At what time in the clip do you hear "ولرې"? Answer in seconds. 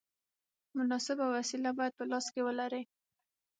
2.47-2.83